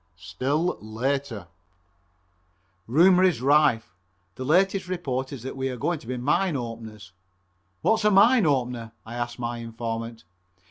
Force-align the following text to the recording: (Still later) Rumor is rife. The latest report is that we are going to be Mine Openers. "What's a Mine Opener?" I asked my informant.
(Still 0.17 0.79
later) 0.81 1.47
Rumor 2.87 3.23
is 3.23 3.39
rife. 3.39 3.93
The 4.33 4.43
latest 4.43 4.87
report 4.87 5.31
is 5.31 5.43
that 5.43 5.55
we 5.55 5.69
are 5.69 5.77
going 5.77 5.99
to 5.99 6.07
be 6.07 6.17
Mine 6.17 6.57
Openers. 6.57 7.11
"What's 7.83 8.03
a 8.03 8.09
Mine 8.09 8.47
Opener?" 8.47 8.93
I 9.05 9.13
asked 9.13 9.37
my 9.37 9.59
informant. 9.59 10.23